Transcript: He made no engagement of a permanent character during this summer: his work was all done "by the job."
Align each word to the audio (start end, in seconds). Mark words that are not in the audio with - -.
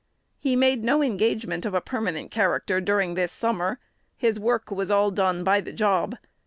He 0.39 0.55
made 0.55 0.83
no 0.83 1.03
engagement 1.03 1.63
of 1.63 1.75
a 1.75 1.79
permanent 1.79 2.31
character 2.31 2.81
during 2.81 3.13
this 3.13 3.31
summer: 3.31 3.79
his 4.17 4.39
work 4.39 4.71
was 4.71 4.89
all 4.89 5.11
done 5.11 5.43
"by 5.43 5.61
the 5.61 5.73
job." 5.73 6.15